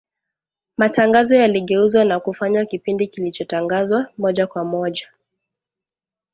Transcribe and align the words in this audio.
matangazo 0.77 1.35
yaligeuzwa 1.35 2.05
na 2.05 2.19
kufanywa 2.19 2.65
kipindi 2.65 3.07
kilichotangazwa 3.07 4.07
moja 4.17 4.47
kwa 4.47 4.63
moja, 4.65 5.11